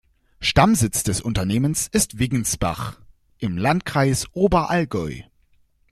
Stammsitz 0.39 1.03
des 1.03 1.21
Unternehmens 1.21 1.85
ist 1.87 2.17
Wiggensbach 2.17 2.99
im 3.37 3.55
Landkreis 3.55 4.25
Oberallgäu. 4.33 5.19